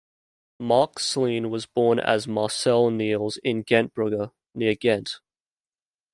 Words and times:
Marc 0.59 0.97
Sleen 0.97 1.51
was 1.51 1.67
born 1.67 1.99
as 1.99 2.27
Marcel 2.27 2.89
Neels 2.89 3.37
in 3.43 3.63
Gentbrugge, 3.63 4.31
near 4.55 4.73
Ghent. 4.73 5.19